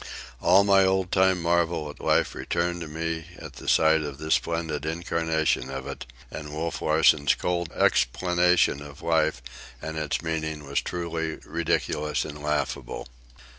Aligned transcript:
All 0.41 0.63
my 0.63 0.83
old 0.83 1.11
time 1.11 1.39
marvel 1.43 1.87
at 1.91 1.99
life 2.01 2.33
returned 2.33 2.81
to 2.81 2.87
me 2.87 3.27
at 3.37 3.55
sight 3.69 4.01
of 4.01 4.17
this 4.17 4.33
splendid 4.33 4.83
incarnation 4.83 5.69
of 5.69 5.85
it, 5.85 6.07
and 6.31 6.51
Wolf 6.51 6.81
Larsen's 6.81 7.35
cold 7.35 7.71
explanation 7.73 8.81
of 8.81 9.03
life 9.03 9.43
and 9.79 9.97
its 9.99 10.23
meaning 10.23 10.65
was 10.65 10.81
truly 10.81 11.35
ridiculous 11.45 12.25
and 12.25 12.41
laughable. 12.41 13.09